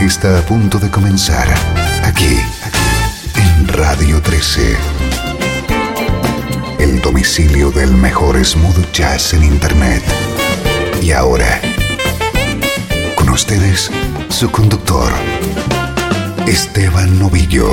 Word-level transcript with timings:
Está 0.00 0.38
a 0.38 0.42
punto 0.42 0.78
de 0.78 0.90
comenzar 0.90 1.48
aquí 2.04 2.38
en 3.34 3.68
Radio 3.68 4.22
13. 4.22 4.76
El 6.78 7.00
domicilio 7.00 7.70
del 7.72 7.92
mejor 7.92 8.42
smooth 8.44 8.92
jazz 8.92 9.34
en 9.34 9.42
Internet. 9.42 10.02
Y 11.02 11.10
ahora, 11.10 11.60
con 13.16 13.28
ustedes, 13.30 13.90
su 14.28 14.50
conductor, 14.50 15.12
Esteban 16.46 17.18
Novillo. 17.18 17.68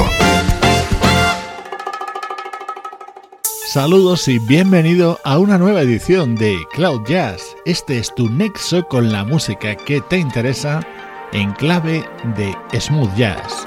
Saludos 3.72 4.28
y 4.30 4.40
bienvenido 4.40 5.20
a 5.24 5.38
una 5.38 5.58
nueva 5.58 5.82
edición 5.82 6.36
de 6.36 6.58
Cloud 6.74 7.06
Jazz. 7.08 7.42
Este 7.66 8.00
es 8.00 8.14
tu 8.16 8.30
nexo 8.30 8.88
con 8.88 9.12
la 9.12 9.26
música 9.26 9.76
que 9.76 10.02
te 10.02 10.18
interesa 10.18 10.80
en 11.36 11.54
clave 11.54 12.04
de 12.36 12.80
smooth 12.80 13.18
jazz. 13.18 13.66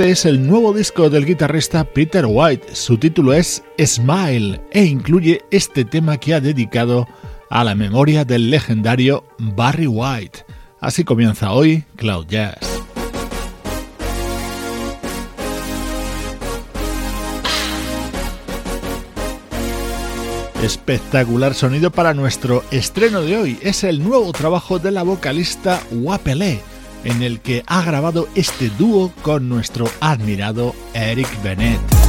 Este 0.00 0.12
es 0.12 0.24
el 0.24 0.46
nuevo 0.46 0.72
disco 0.72 1.10
del 1.10 1.26
guitarrista 1.26 1.84
Peter 1.84 2.24
White. 2.26 2.74
Su 2.74 2.96
título 2.96 3.34
es 3.34 3.62
Smile 3.78 4.58
e 4.70 4.84
incluye 4.84 5.42
este 5.50 5.84
tema 5.84 6.16
que 6.16 6.32
ha 6.32 6.40
dedicado 6.40 7.06
a 7.50 7.64
la 7.64 7.74
memoria 7.74 8.24
del 8.24 8.48
legendario 8.48 9.24
Barry 9.36 9.86
White. 9.86 10.46
Así 10.80 11.04
comienza 11.04 11.52
hoy 11.52 11.84
Cloud 11.96 12.28
Jazz. 12.28 12.56
Espectacular 20.62 21.52
sonido 21.52 21.90
para 21.90 22.14
nuestro 22.14 22.64
estreno 22.70 23.20
de 23.20 23.36
hoy. 23.36 23.58
Es 23.60 23.84
el 23.84 24.02
nuevo 24.02 24.32
trabajo 24.32 24.78
de 24.78 24.92
la 24.92 25.02
vocalista 25.02 25.78
Wapele 25.92 26.69
en 27.04 27.22
el 27.22 27.40
que 27.40 27.62
ha 27.66 27.82
grabado 27.82 28.28
este 28.34 28.70
dúo 28.70 29.12
con 29.22 29.48
nuestro 29.48 29.88
admirado 30.00 30.74
Eric 30.94 31.28
Bennett. 31.42 31.99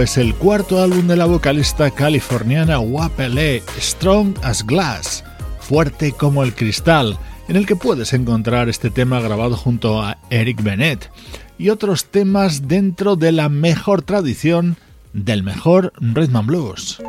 Es 0.00 0.16
el 0.16 0.34
cuarto 0.34 0.82
álbum 0.82 1.06
de 1.08 1.16
la 1.16 1.26
vocalista 1.26 1.90
californiana 1.90 2.78
Wapele, 2.78 3.62
Strong 3.78 4.36
as 4.42 4.64
Glass, 4.64 5.24
fuerte 5.60 6.12
como 6.12 6.42
el 6.42 6.54
cristal, 6.54 7.18
en 7.48 7.56
el 7.56 7.66
que 7.66 7.74
puedes 7.74 8.12
encontrar 8.12 8.68
este 8.68 8.90
tema 8.90 9.20
grabado 9.20 9.56
junto 9.56 10.02
a 10.02 10.18
Eric 10.30 10.62
Bennett 10.62 11.10
y 11.58 11.70
otros 11.70 12.06
temas 12.06 12.68
dentro 12.68 13.16
de 13.16 13.32
la 13.32 13.48
mejor 13.48 14.02
tradición 14.02 14.76
del 15.12 15.42
mejor 15.42 15.92
rhythm 16.00 16.46
blues. 16.46 17.00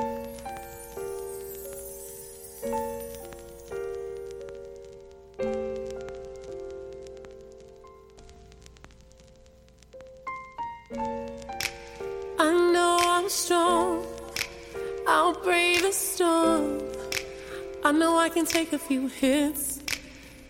Hits. 19.09 19.79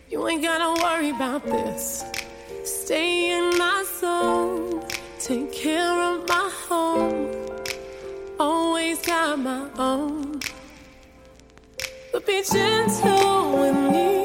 You 0.10 0.28
ain't 0.28 0.44
gotta 0.44 0.82
worry 0.82 1.10
about 1.12 1.46
this. 1.46 2.04
Stay 2.64 3.32
in 3.32 3.58
my 3.58 3.86
zone, 4.00 4.84
take 5.20 5.52
care 5.52 6.02
of 6.12 6.28
my 6.28 6.50
home. 6.68 7.30
Always 8.40 9.02
got 9.06 9.40
my 9.40 9.70
own. 9.78 10.40
But 12.12 12.26
be 12.26 12.44
gentle 12.44 13.52
with 13.60 13.76
me, 13.92 14.19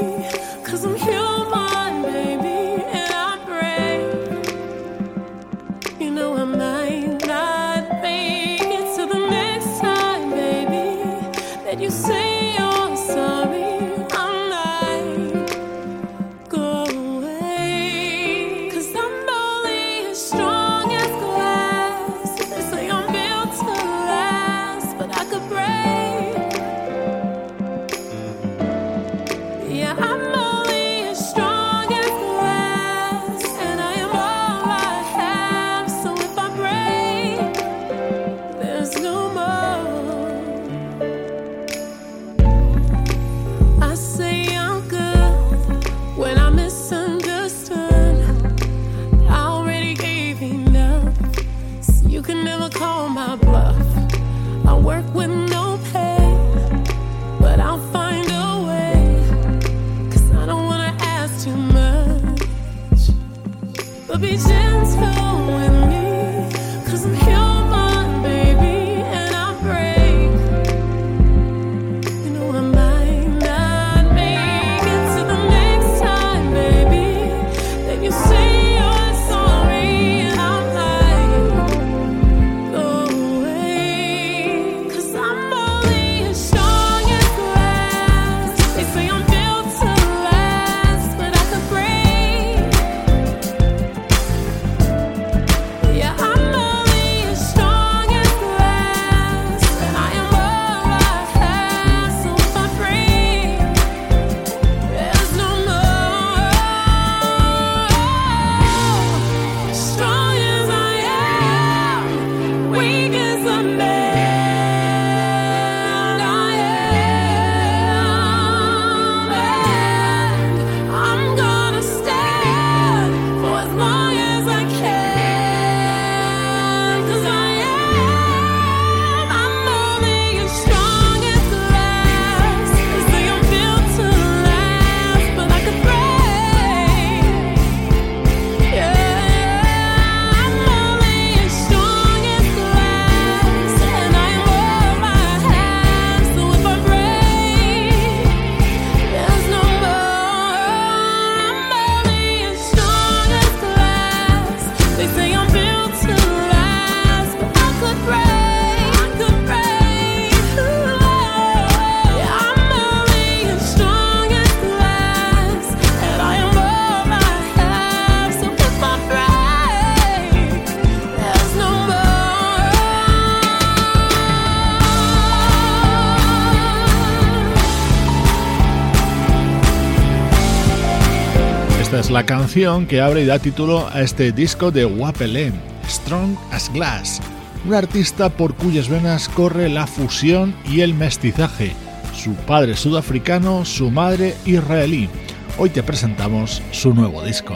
la 181.94 182.26
canción 182.26 182.86
que 182.86 183.00
abre 183.00 183.22
y 183.22 183.24
da 183.24 183.38
título 183.38 183.88
a 183.88 184.02
este 184.02 184.32
disco 184.32 184.72
de 184.72 184.84
Wapelé, 184.84 185.52
Strong 185.88 186.36
as 186.50 186.68
Glass, 186.72 187.20
un 187.64 187.72
artista 187.72 188.30
por 188.30 188.56
cuyas 188.56 188.88
venas 188.88 189.28
corre 189.28 189.68
la 189.68 189.86
fusión 189.86 190.56
y 190.68 190.80
el 190.80 190.92
mestizaje, 190.92 191.72
su 192.12 192.34
padre 192.34 192.74
sudafricano, 192.76 193.64
su 193.64 193.92
madre 193.92 194.34
israelí. 194.44 195.08
Hoy 195.56 195.70
te 195.70 195.84
presentamos 195.84 196.62
su 196.72 196.92
nuevo 196.92 197.22
disco. 197.22 197.54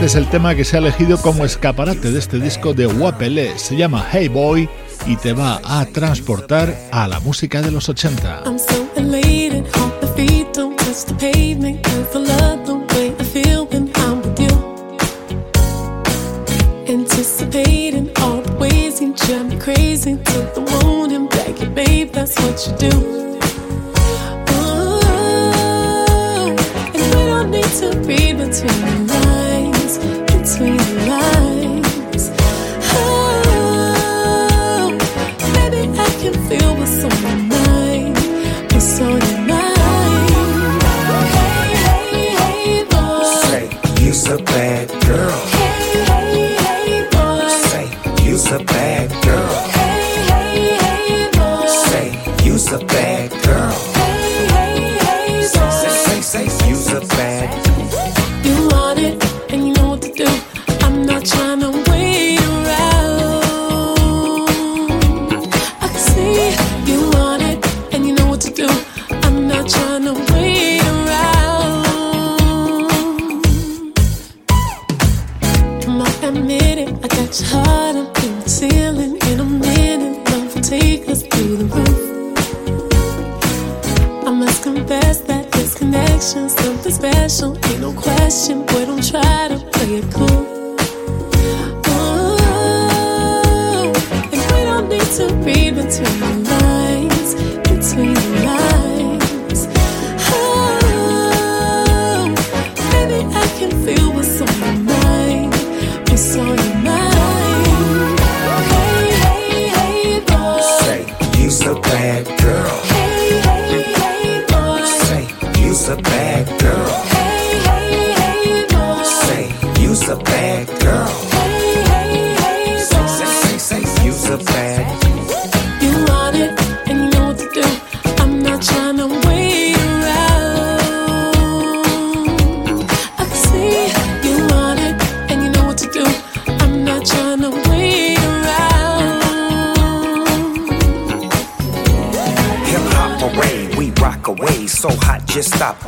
Este 0.00 0.18
es 0.18 0.24
el 0.24 0.30
tema 0.30 0.54
que 0.54 0.64
se 0.64 0.76
ha 0.76 0.78
elegido 0.78 1.18
como 1.20 1.44
escaparate 1.44 2.10
de 2.10 2.18
este 2.18 2.38
disco 2.38 2.72
de 2.72 2.86
Wapele. 2.86 3.58
Se 3.58 3.76
llama 3.76 4.08
Hey 4.10 4.28
Boy 4.28 4.66
y 5.04 5.16
te 5.16 5.34
va 5.34 5.60
a 5.62 5.84
transportar 5.84 6.74
a 6.90 7.06
la 7.06 7.20
música 7.20 7.60
de 7.60 7.70
los 7.70 7.90
80. 7.90 8.44
Anticipating 16.88 18.10
all 18.22 18.40
the 18.42 18.56
ways 18.58 19.02
you 19.02 19.12
drive 19.12 19.48
me 19.50 19.58
crazy 19.58 20.16
till 20.24 20.46
the 20.54 20.62
morning, 20.82 21.28
back 21.28 21.60
it, 21.60 21.74
babe, 21.74 22.10
that's 22.10 22.34
what 22.40 22.66
you 22.66 22.72
do. 22.88 22.88
Oh, 24.48 24.96
and 26.94 26.94
we 26.94 27.10
don't 27.26 27.50
need 27.50 27.68
to 27.80 27.90
you's 44.30 44.40
a 44.40 44.99
attraction, 86.20 86.48
something 86.50 86.92
special. 86.92 87.56
Ain't 87.66 87.80
no 87.80 87.92
question, 87.92 88.66
boy, 88.66 88.84
don't 88.84 89.02
try 89.10 89.48
to 89.48 89.56
play 89.72 89.94
it 89.96 90.12
cool. 90.12 90.46
Ooh, 91.88 92.36
and 94.32 94.42
we 94.52 94.60
don't 94.64 94.88
need 94.88 95.10
to 95.16 95.26
be 95.44 95.70
between 95.70 96.39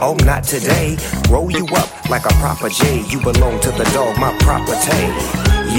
Oh, 0.04 0.16
not 0.24 0.42
today. 0.42 0.96
Roll 1.30 1.48
you 1.52 1.64
up 1.76 2.10
like 2.10 2.26
a 2.26 2.34
proper 2.42 2.68
J. 2.68 3.04
You 3.08 3.20
belong 3.20 3.60
to 3.60 3.70
the 3.70 3.84
dog, 3.94 4.18
my 4.18 4.36
property. 4.38 5.06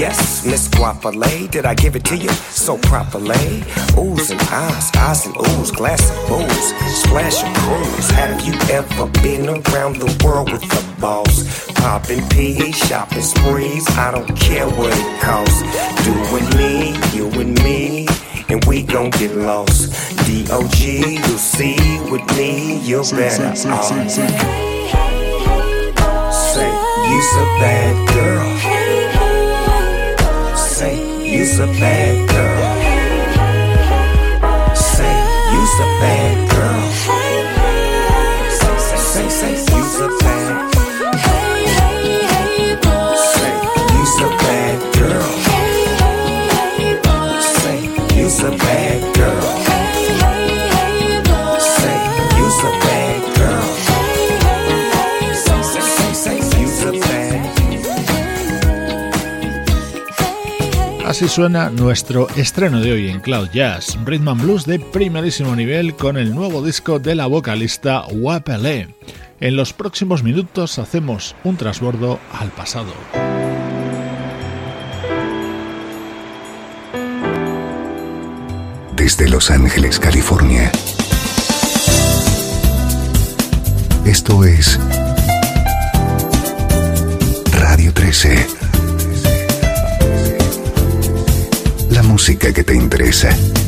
Yes, 0.00 0.46
Miss 0.46 0.66
Guapale, 0.68 1.50
did 1.50 1.66
I 1.66 1.74
give 1.74 1.94
it 1.94 2.06
to 2.06 2.16
you 2.16 2.30
so 2.30 2.78
properly? 2.78 3.60
Oohs 4.00 4.30
and 4.30 4.40
ahs, 4.50 4.90
ahs 4.96 5.26
and 5.26 5.34
oohs, 5.34 5.76
glass 5.76 6.10
of 6.10 6.28
booze, 6.28 6.68
splash 7.02 7.44
of 7.44 7.54
cruise. 7.58 8.10
Have 8.12 8.40
you 8.46 8.54
ever 8.72 9.06
been 9.22 9.46
around 9.46 9.96
the 9.96 10.10
world 10.24 10.50
with 10.50 10.62
the 10.62 11.00
boss? 11.00 11.70
Popping 11.74 12.26
P, 12.30 12.72
shopping 12.72 13.22
sprees, 13.22 13.86
I 13.90 14.10
don't 14.10 14.34
care 14.36 14.66
what 14.70 14.90
it 14.90 15.20
costs. 15.20 15.60
Doing 16.02 16.48
me, 16.56 16.96
you 17.12 17.28
and 17.40 17.62
me, 17.62 17.93
we 18.74 18.82
gon' 18.82 19.10
get 19.10 19.36
lost. 19.36 19.94
D-O-G, 20.26 21.14
you'll 21.14 21.38
see 21.38 21.76
with 22.10 22.26
me, 22.36 22.80
you're 22.80 23.04
better 23.04 23.46
off. 23.70 23.86
Say, 26.52 26.70
you's 27.10 27.30
a 27.36 27.46
bad 27.62 27.94
girl. 28.14 28.48
Say, 30.56 30.96
you's 31.24 31.58
a 31.60 31.66
bad 31.66 32.28
girl. 32.34 32.74
Say, 34.74 35.14
you's 35.54 35.74
a 35.78 35.88
bad 36.02 36.50
girl. 36.50 37.13
Suena 61.34 61.68
nuestro 61.68 62.28
estreno 62.36 62.80
de 62.80 62.92
hoy 62.92 63.08
en 63.08 63.18
Cloud 63.18 63.48
Jazz, 63.52 63.98
Rhythm 64.04 64.28
and 64.28 64.42
Blues 64.42 64.66
de 64.66 64.78
primerísimo 64.78 65.56
nivel 65.56 65.96
con 65.96 66.16
el 66.16 66.32
nuevo 66.32 66.64
disco 66.64 67.00
de 67.00 67.16
la 67.16 67.26
vocalista 67.26 68.04
Wapele. 68.06 68.94
En 69.40 69.56
los 69.56 69.72
próximos 69.72 70.22
minutos 70.22 70.78
hacemos 70.78 71.34
un 71.42 71.56
trasbordo 71.56 72.20
al 72.38 72.50
pasado. 72.50 72.92
Desde 78.94 79.28
Los 79.28 79.50
Ángeles, 79.50 79.98
California. 79.98 80.70
Esto 84.04 84.44
es 84.44 84.78
Radio 87.50 87.92
13. 87.92 88.63
Música 92.14 92.52
que 92.52 92.62
te 92.62 92.76
interesa. 92.76 93.63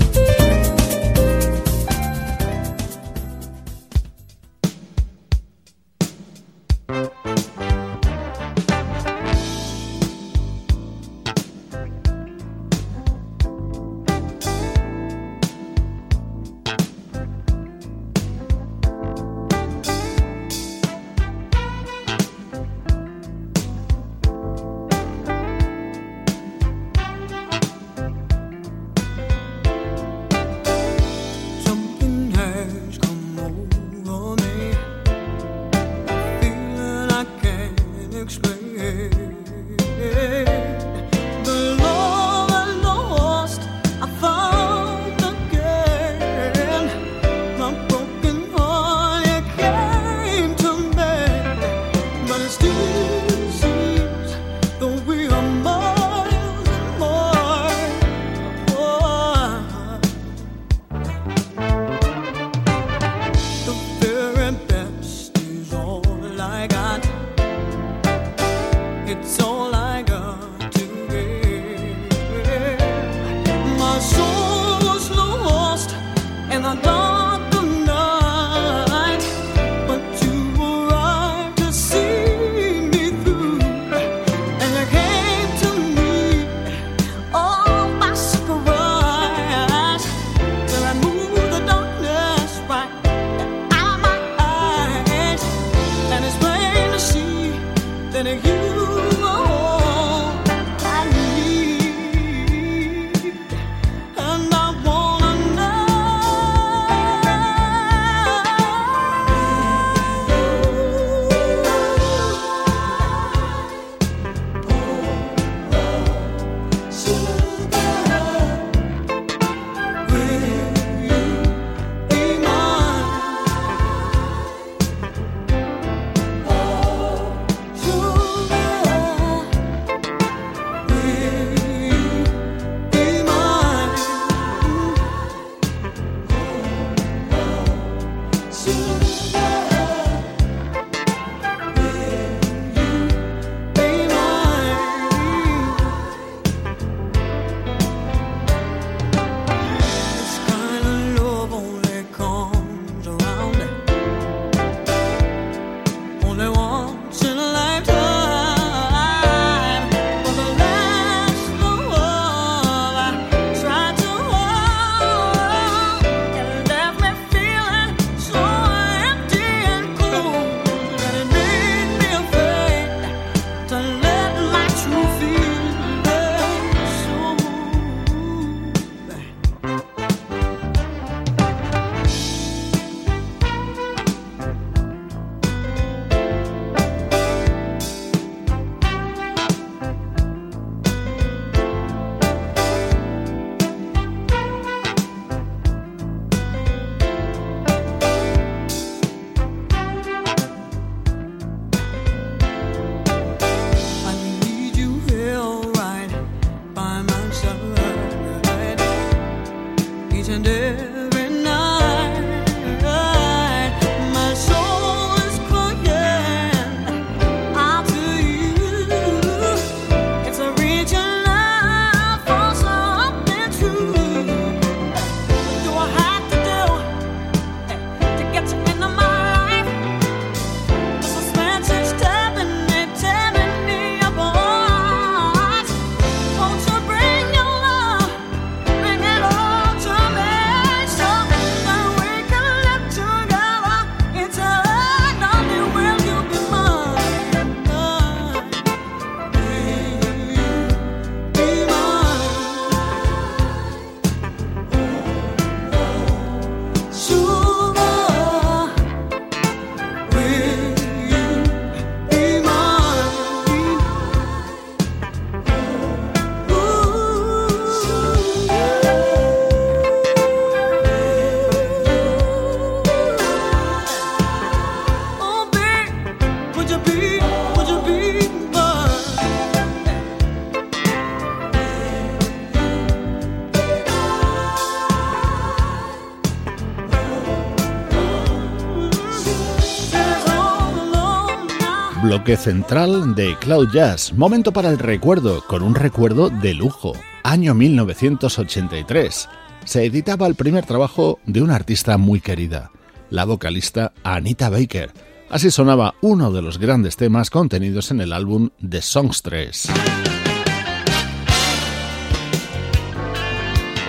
Bloque 292.16 292.38
central 292.38 293.14
de 293.14 293.36
Cloud 293.40 293.68
Jazz. 293.74 294.14
Momento 294.14 294.50
para 294.50 294.70
el 294.70 294.78
recuerdo, 294.78 295.44
con 295.46 295.62
un 295.62 295.74
recuerdo 295.74 296.30
de 296.30 296.54
lujo. 296.54 296.94
Año 297.22 297.52
1983. 297.52 299.28
Se 299.66 299.84
editaba 299.84 300.26
el 300.26 300.34
primer 300.34 300.64
trabajo 300.64 301.18
de 301.26 301.42
una 301.42 301.56
artista 301.56 301.98
muy 301.98 302.20
querida, 302.20 302.70
la 303.10 303.26
vocalista 303.26 303.92
Anita 304.02 304.48
Baker. 304.48 304.92
Así 305.28 305.50
sonaba 305.50 305.94
uno 306.00 306.32
de 306.32 306.40
los 306.40 306.56
grandes 306.56 306.96
temas 306.96 307.28
contenidos 307.28 307.90
en 307.90 308.00
el 308.00 308.14
álbum 308.14 308.48
The 308.66 308.80
Songstress. 308.80 309.68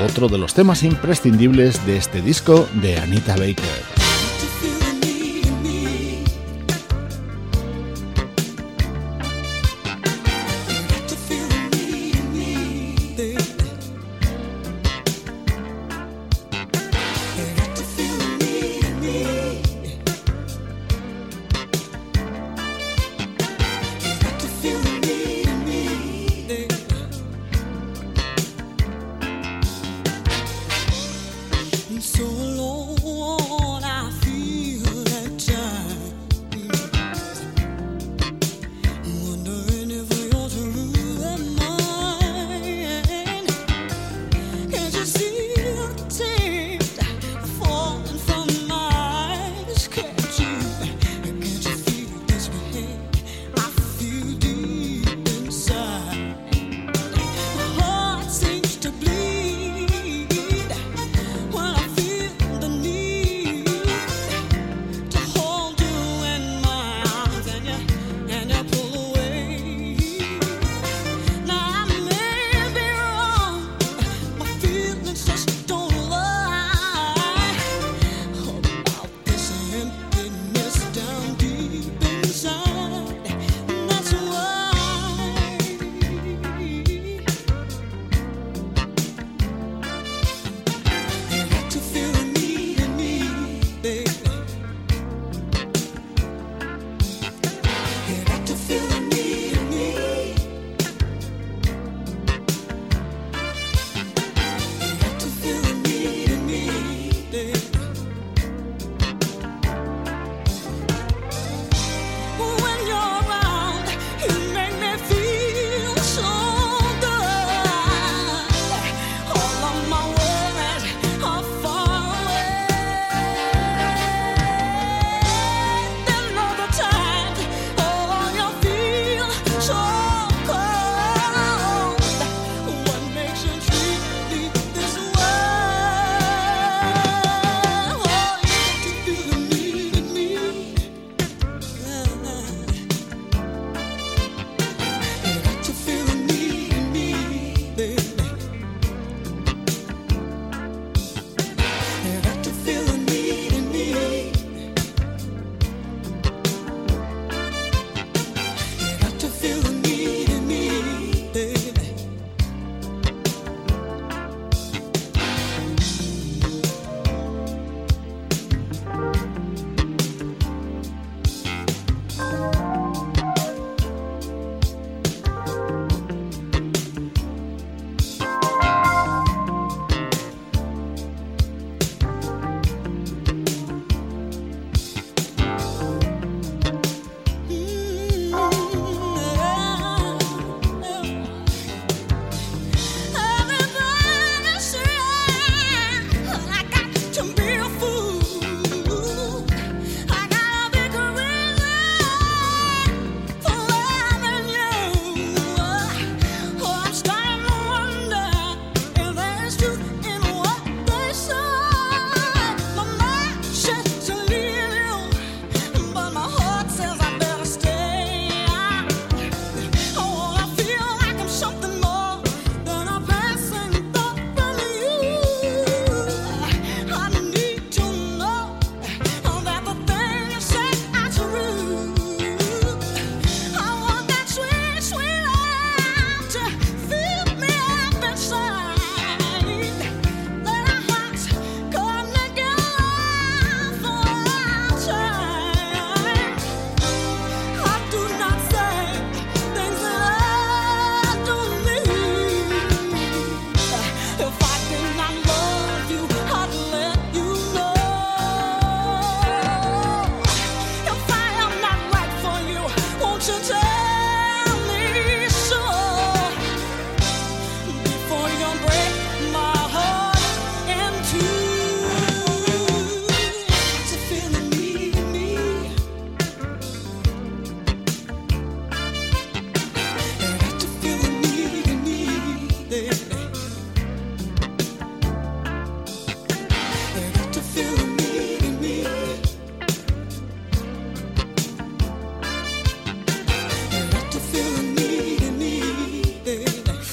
Otro 0.04 0.28
de 0.28 0.38
los 0.38 0.54
temas 0.54 0.84
imprescindibles 0.84 1.86
de 1.86 1.96
este 1.96 2.22
disco 2.22 2.68
de 2.82 2.98
Anita 2.98 3.38
Baker. 3.38 3.97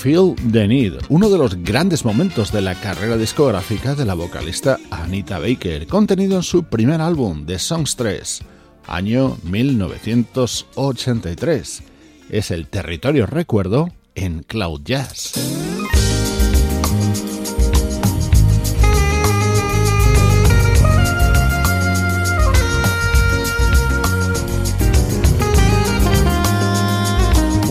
Feel 0.04 0.36
the 0.52 0.68
Need, 0.68 1.00
uno 1.08 1.30
de 1.30 1.38
los 1.38 1.56
grandes 1.62 2.04
momentos 2.04 2.52
de 2.52 2.60
la 2.60 2.78
carrera 2.78 3.16
discográfica 3.16 3.94
de 3.94 4.04
la 4.04 4.12
vocalista 4.12 4.78
Anita 4.90 5.38
Baker, 5.38 5.86
contenido 5.86 6.36
en 6.36 6.42
su 6.42 6.64
primer 6.64 7.00
álbum, 7.00 7.46
The 7.46 7.58
Songs 7.58 7.96
3, 7.96 8.42
año 8.86 9.38
1983. 9.44 11.82
Es 12.28 12.50
el 12.50 12.68
territorio 12.68 13.24
recuerdo 13.24 13.94
en 14.14 14.42
Cloud 14.42 14.82
Jazz. 14.84 15.73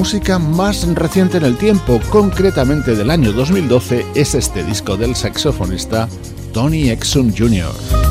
Música 0.04 0.38
más 0.38 0.86
reciente 0.96 1.38
en 1.38 1.46
el 1.46 1.56
tiempo, 1.56 1.98
concretamente 2.10 2.94
del 2.94 3.10
año 3.10 3.32
2012, 3.32 4.06
es 4.16 4.36
este 4.36 4.62
disco 4.62 4.98
del 4.98 5.16
saxofonista 5.16 6.10
Tony 6.52 6.90
Exum 6.90 7.32
Jr. 7.34 8.03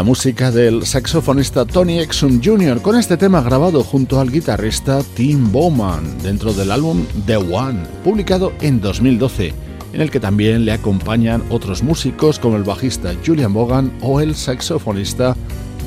la 0.00 0.04
música 0.04 0.50
del 0.50 0.86
saxofonista 0.86 1.66
Tony 1.66 1.98
Exum 1.98 2.40
Jr. 2.42 2.80
con 2.80 2.96
este 2.96 3.18
tema 3.18 3.42
grabado 3.42 3.84
junto 3.84 4.18
al 4.18 4.30
guitarrista 4.30 5.02
Tim 5.14 5.52
Bowman 5.52 6.22
dentro 6.22 6.54
del 6.54 6.70
álbum 6.70 7.04
The 7.26 7.36
One, 7.36 7.82
publicado 8.02 8.54
en 8.62 8.80
2012, 8.80 9.52
en 9.92 10.00
el 10.00 10.10
que 10.10 10.18
también 10.18 10.64
le 10.64 10.72
acompañan 10.72 11.44
otros 11.50 11.82
músicos 11.82 12.38
como 12.38 12.56
el 12.56 12.62
bajista 12.62 13.12
Julian 13.26 13.52
Bogan 13.52 13.92
o 14.00 14.22
el 14.22 14.34
saxofonista 14.34 15.36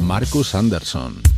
Marcus 0.04 0.54
Anderson. 0.54 1.34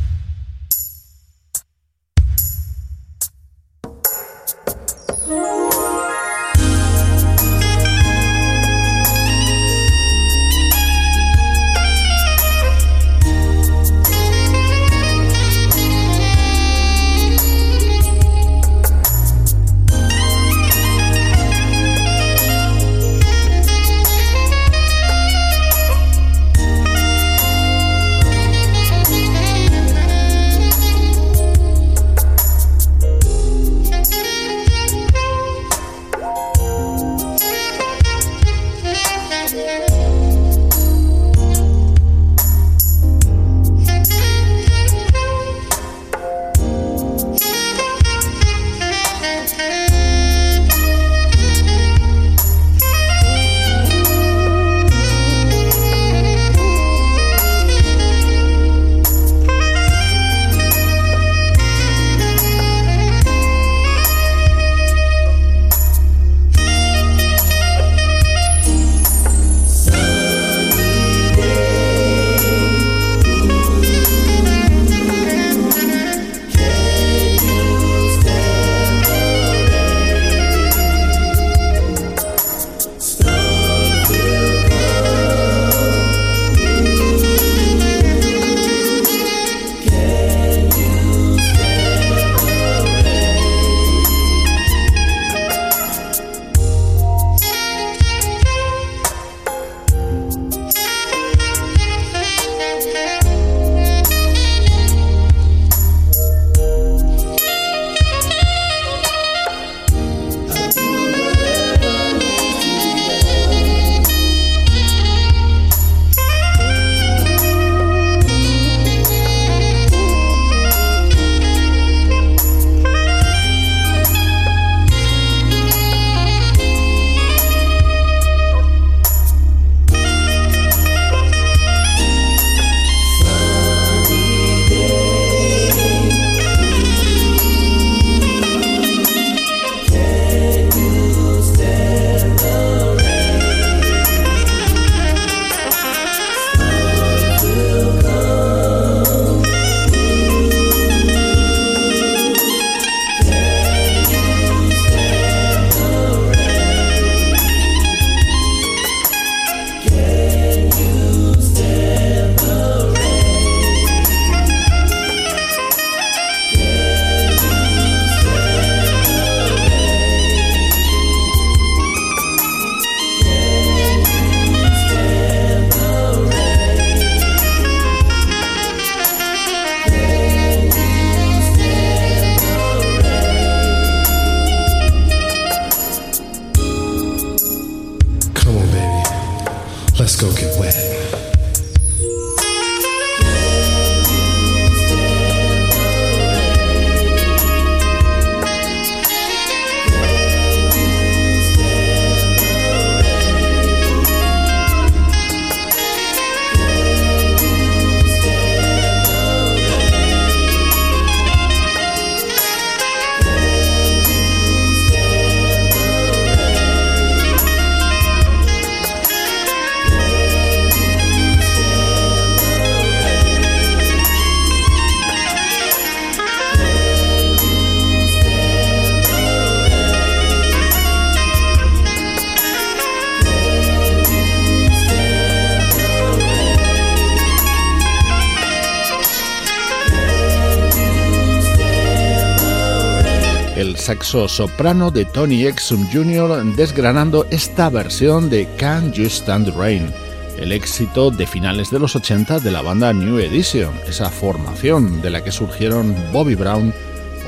Saxo 243.86 244.26
soprano 244.26 244.90
de 244.90 245.04
Tony 245.04 245.46
Exum 245.46 245.88
Jr. 245.92 246.44
desgranando 246.56 247.24
esta 247.30 247.70
versión 247.70 248.28
de 248.28 248.48
Can 248.56 248.92
You 248.92 249.04
Stand 249.04 249.56
Rain, 249.56 249.92
el 250.38 250.50
éxito 250.50 251.12
de 251.12 251.24
finales 251.24 251.70
de 251.70 251.78
los 251.78 251.94
80 251.94 252.40
de 252.40 252.50
la 252.50 252.62
banda 252.62 252.92
New 252.92 253.20
Edition, 253.20 253.72
esa 253.86 254.10
formación 254.10 255.00
de 255.02 255.10
la 255.10 255.22
que 255.22 255.30
surgieron 255.30 255.94
Bobby 256.12 256.34
Brown 256.34 256.74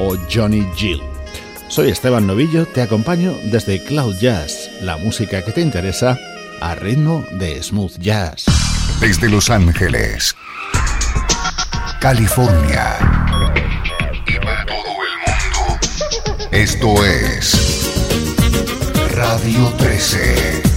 o 0.01 0.17
Johnny 0.29 0.67
Gill. 0.75 1.01
Soy 1.69 1.91
Esteban 1.91 2.27
Novillo, 2.27 2.67
te 2.67 2.83
acompaño 2.83 3.37
desde 3.45 3.85
Cloud 3.85 4.17
Jazz, 4.19 4.69
la 4.83 4.97
música 4.97 5.45
que 5.45 5.53
te 5.53 5.61
interesa 5.61 6.19
a 6.61 6.75
ritmo 6.75 7.25
de 7.39 7.63
smooth 7.63 7.99
jazz. 8.01 8.47
Desde 8.99 9.29
Los 9.29 9.49
Ángeles, 9.49 10.35
California 12.01 13.18
Esto 16.59 17.05
es 17.05 17.89
Radio 19.15 19.73
13. 19.75 20.68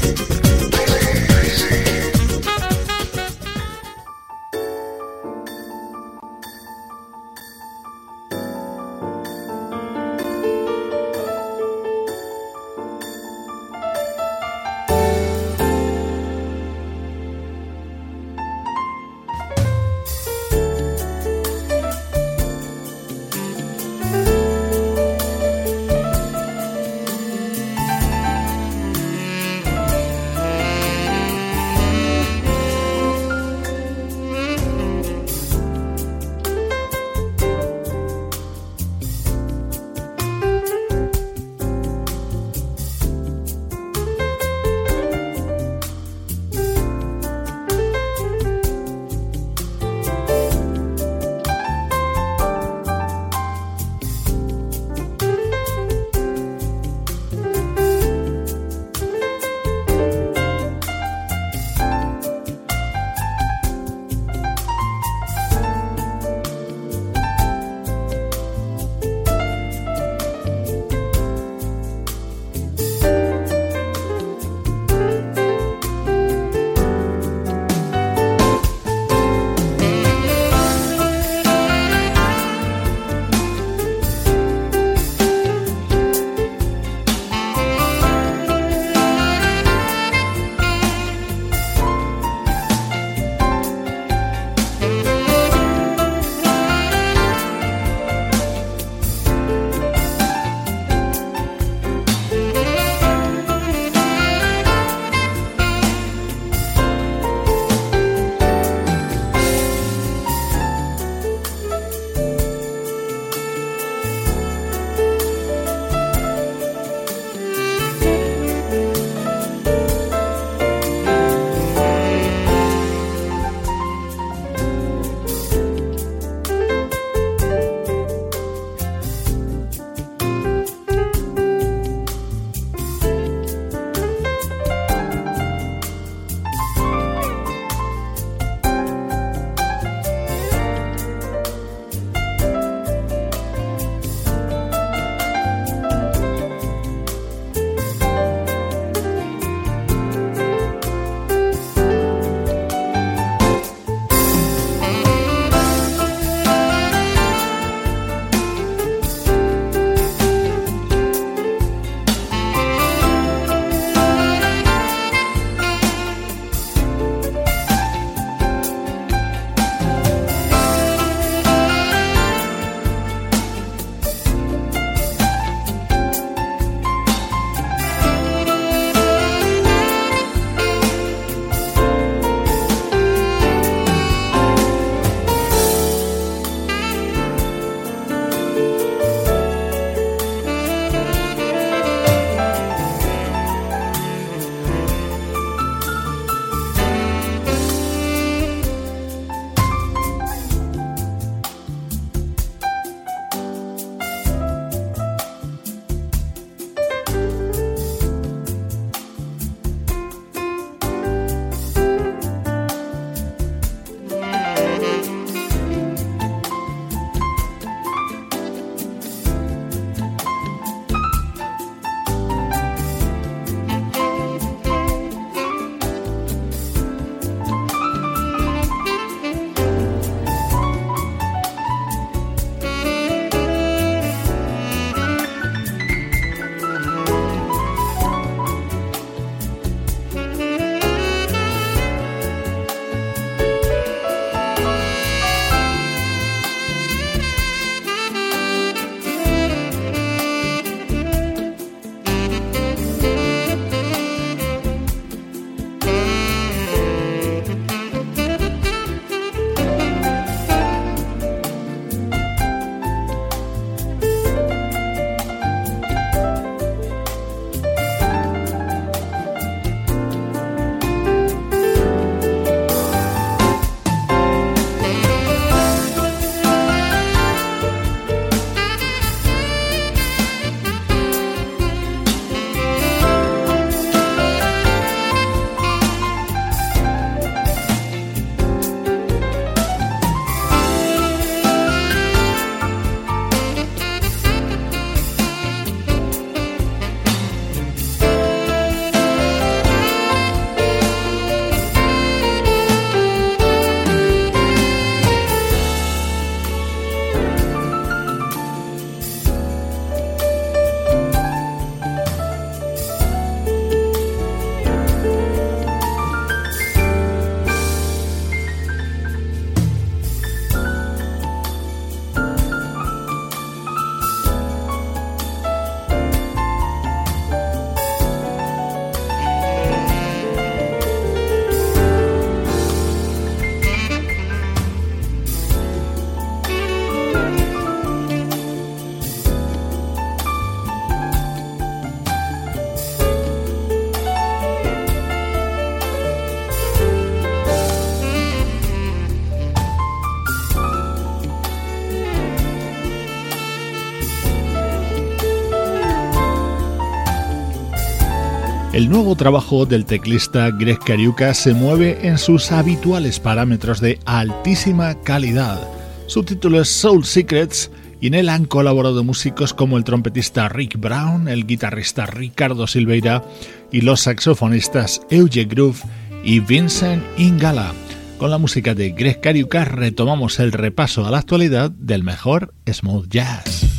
Nuevo 359.02 359.16
trabajo 359.16 359.66
del 359.66 359.86
teclista 359.86 360.52
Greg 360.52 360.78
Cariuca 360.78 361.34
se 361.34 361.56
mueve 361.56 362.08
en 362.08 362.20
sus 362.20 362.52
habituales 362.52 363.20
parámetros 363.20 363.82
de 363.82 363.98
altísima 364.06 364.94
calidad. 365.02 365.60
Su 366.06 366.22
título 366.22 366.62
es 366.62 366.70
Soul 366.70 367.04
Secrets 367.04 367.72
y 368.00 368.08
en 368.08 368.14
él 368.14 368.30
han 368.30 368.46
colaborado 368.46 369.04
músicos 369.04 369.56
como 369.56 369.80
el 369.80 369.84
trompetista 369.86 370.48
Rick 370.50 370.80
Brown, 370.80 371.28
el 371.28 371.48
guitarrista 371.48 372.06
Ricardo 372.06 372.68
Silveira 372.68 373.24
y 373.72 373.82
los 373.82 374.02
saxofonistas 374.02 375.02
Euge 375.10 375.46
Groove 375.46 375.82
y 376.24 376.40
Vincent 376.40 377.04
Ingala. 377.18 377.74
Con 378.20 378.30
la 378.30 378.38
música 378.38 378.76
de 378.76 378.92
Greg 378.92 379.20
Cariuca 379.20 379.66
retomamos 379.66 380.40
el 380.40 380.52
repaso 380.52 381.08
a 381.08 381.10
la 381.10 381.18
actualidad 381.18 381.72
del 381.72 382.04
mejor 382.04 382.54
smooth 382.72 383.08
jazz. 383.10 383.71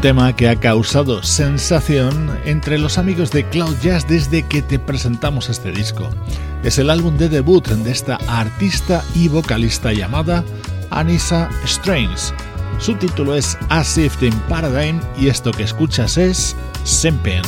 Un 0.00 0.02
tema 0.02 0.34
que 0.34 0.48
ha 0.48 0.56
causado 0.56 1.22
sensación 1.22 2.38
entre 2.46 2.78
los 2.78 2.96
amigos 2.96 3.30
de 3.32 3.44
Cloud 3.44 3.76
Jazz 3.82 4.08
desde 4.08 4.42
que 4.44 4.62
te 4.62 4.78
presentamos 4.78 5.50
este 5.50 5.72
disco. 5.72 6.08
Es 6.62 6.78
el 6.78 6.88
álbum 6.88 7.18
de 7.18 7.28
debut 7.28 7.68
de 7.68 7.90
esta 7.90 8.16
artista 8.26 9.04
y 9.14 9.28
vocalista 9.28 9.92
llamada 9.92 10.42
Anissa 10.88 11.50
Strange. 11.64 12.32
Su 12.78 12.94
título 12.94 13.34
es 13.34 13.58
A 13.68 13.82
Shift 13.82 14.22
in 14.22 14.32
Paradigm 14.48 15.00
y 15.18 15.28
esto 15.28 15.52
que 15.52 15.64
escuchas 15.64 16.16
es 16.16 16.56
Sempen. 16.82 17.42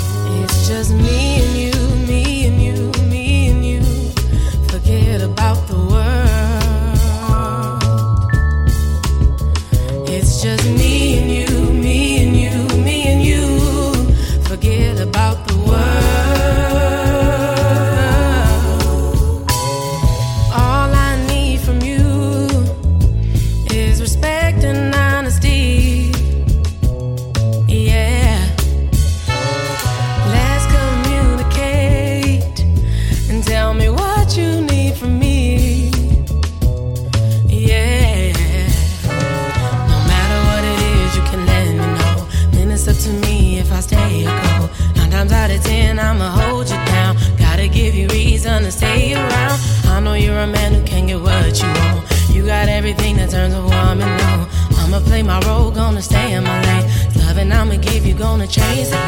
Chasing. 58.53 59.02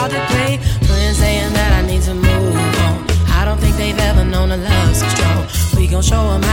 out 0.00 0.10
to 0.10 0.20
play. 0.32 0.56
Friends 0.88 1.18
saying 1.18 1.52
that 1.52 1.72
I 1.78 1.86
need 1.86 2.02
to 2.02 2.14
move 2.14 2.56
on. 2.86 2.96
I 3.40 3.44
don't 3.44 3.60
think 3.60 3.76
they've 3.76 3.98
ever 4.10 4.24
known 4.24 4.50
a 4.50 4.56
love 4.56 4.96
so 4.96 5.06
strong. 5.14 5.40
We 5.76 5.86
gon' 5.86 6.02
show 6.02 6.22
them 6.32 6.49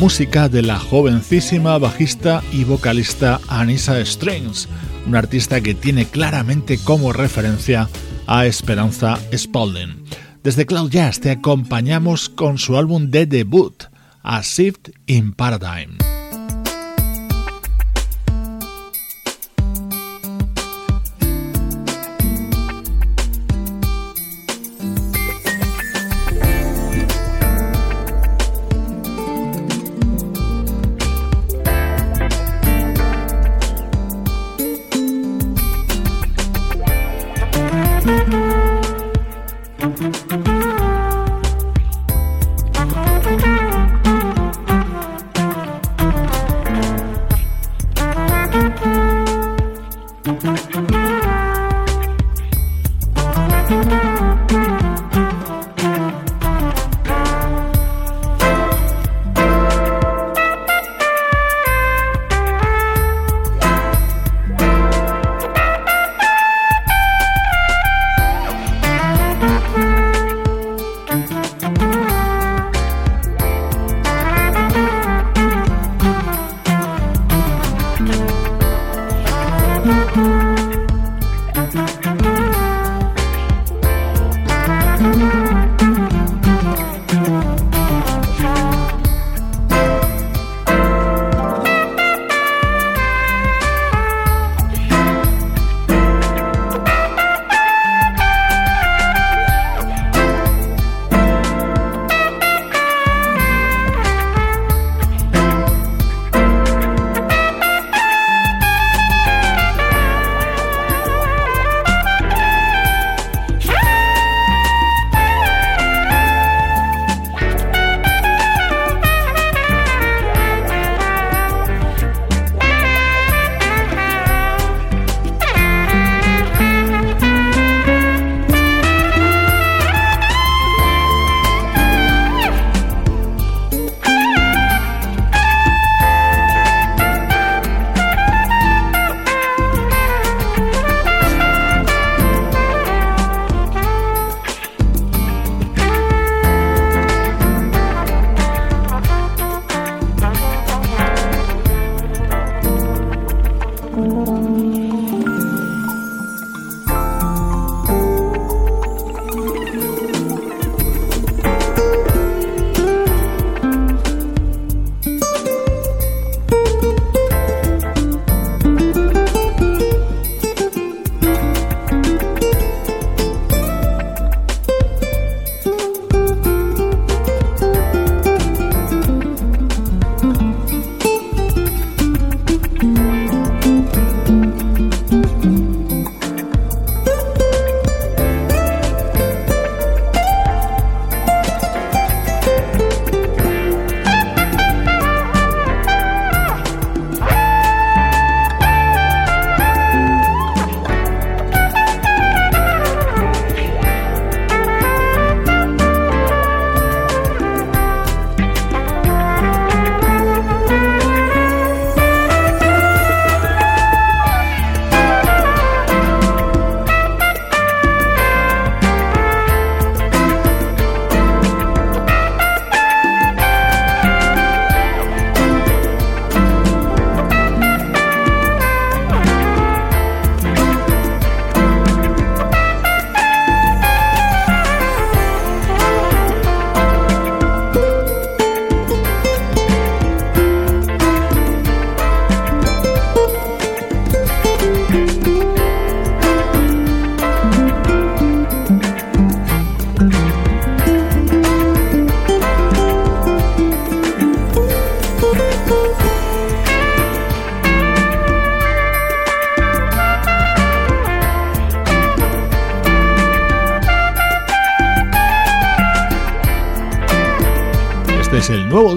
música 0.00 0.48
de 0.48 0.62
la 0.62 0.78
jovencísima 0.78 1.76
bajista 1.76 2.42
y 2.52 2.64
vocalista 2.64 3.38
Anissa 3.48 4.02
Strings, 4.02 4.66
una 5.06 5.18
artista 5.18 5.60
que 5.60 5.74
tiene 5.74 6.06
claramente 6.06 6.78
como 6.78 7.12
referencia 7.12 7.86
a 8.26 8.46
Esperanza 8.46 9.18
Spalding. 9.36 10.02
Desde 10.42 10.64
Cloud 10.64 10.90
Jazz 10.90 11.20
te 11.20 11.30
acompañamos 11.30 12.30
con 12.30 12.56
su 12.56 12.78
álbum 12.78 13.10
de 13.10 13.26
debut, 13.26 13.84
A 14.22 14.40
Shift 14.40 14.88
in 15.06 15.34
Paradigm. 15.34 15.99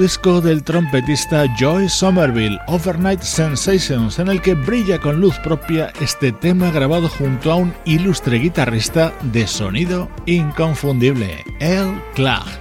Disco 0.03 0.41
del 0.41 0.65
trompetista 0.65 1.45
Joy 1.57 1.87
Somerville, 1.87 2.59
Overnight 2.67 3.21
Sensations, 3.21 4.19
en 4.19 4.27
el 4.27 4.41
que 4.41 4.53
brilla 4.53 4.99
con 4.99 5.21
luz 5.21 5.33
propia 5.39 5.93
este 6.01 6.33
tema 6.33 6.71
grabado 6.71 7.07
junto 7.07 7.49
a 7.49 7.55
un 7.55 7.73
ilustre 7.85 8.37
guitarrista 8.37 9.13
de 9.31 9.47
sonido 9.47 10.09
inconfundible, 10.25 11.45
El 11.61 12.01
Clark. 12.15 12.59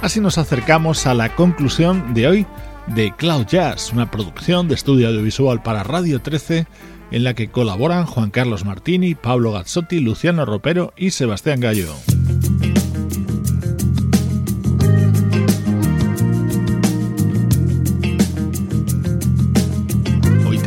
Así 0.00 0.18
nos 0.18 0.38
acercamos 0.38 1.06
a 1.06 1.12
la 1.12 1.34
conclusión 1.36 2.14
de 2.14 2.26
hoy 2.26 2.46
de 2.86 3.12
Cloud 3.14 3.44
Jazz, 3.44 3.92
una 3.92 4.10
producción 4.10 4.66
de 4.66 4.74
estudio 4.74 5.08
audiovisual 5.08 5.62
para 5.62 5.82
Radio 5.82 6.22
13 6.22 6.66
en 7.10 7.22
la 7.22 7.34
que 7.34 7.50
colaboran 7.50 8.06
Juan 8.06 8.30
Carlos 8.30 8.64
Martini, 8.64 9.14
Pablo 9.14 9.52
Gazzotti, 9.52 10.00
Luciano 10.00 10.46
Ropero 10.46 10.94
y 10.96 11.10
Sebastián 11.10 11.60
Gallo. 11.60 11.94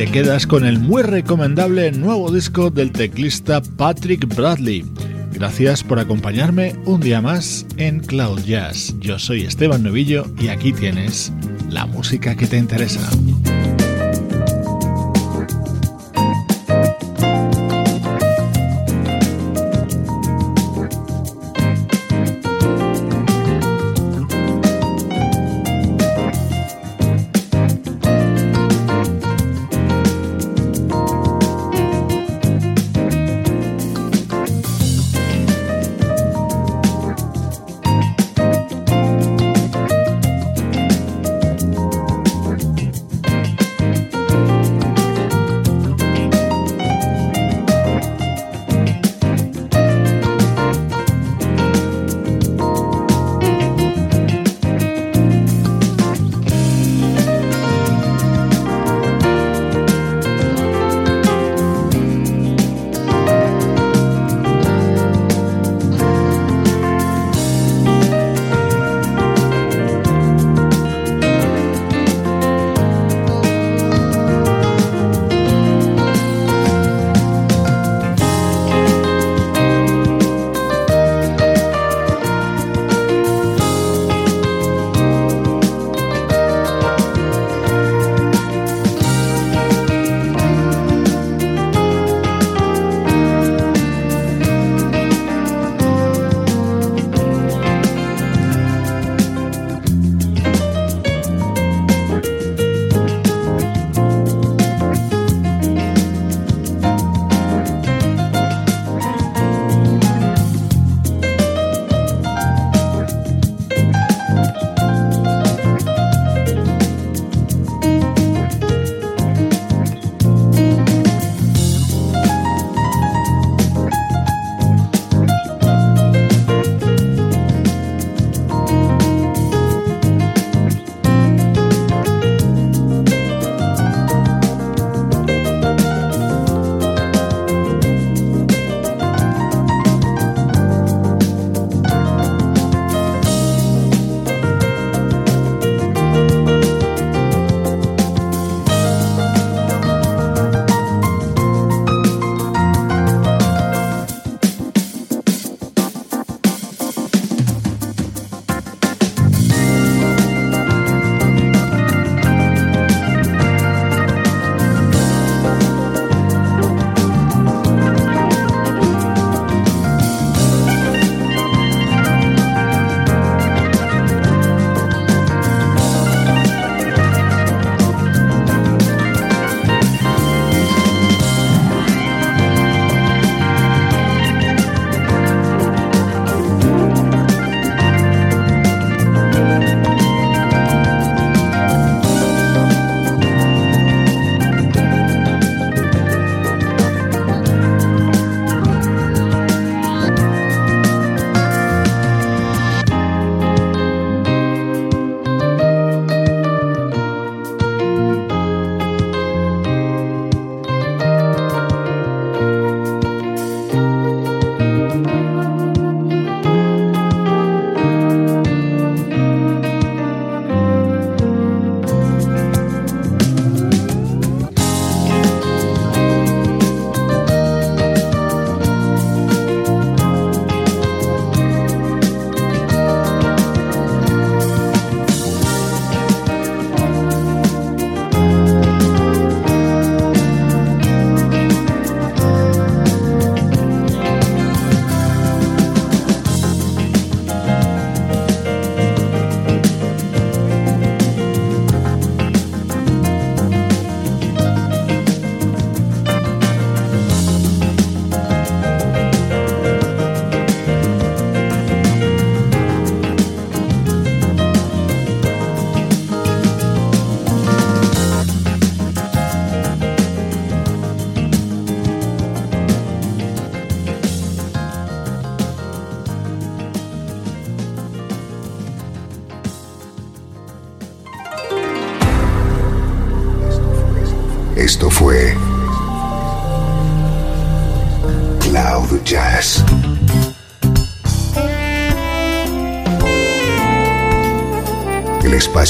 Te 0.01 0.07
quedas 0.07 0.47
con 0.47 0.65
el 0.65 0.79
muy 0.79 1.03
recomendable 1.03 1.91
nuevo 1.91 2.31
disco 2.31 2.71
del 2.71 2.91
teclista 2.91 3.61
Patrick 3.61 4.25
Bradley. 4.35 4.83
Gracias 5.31 5.83
por 5.83 5.99
acompañarme 5.99 6.75
un 6.85 7.01
día 7.01 7.21
más 7.21 7.67
en 7.77 7.99
Cloud 7.99 8.39
Jazz. 8.39 8.95
Yo 8.99 9.19
soy 9.19 9.43
Esteban 9.43 9.83
Novillo 9.83 10.25
y 10.39 10.47
aquí 10.47 10.73
tienes 10.73 11.31
la 11.69 11.85
música 11.85 12.35
que 12.35 12.47
te 12.47 12.57
interesa. 12.57 13.11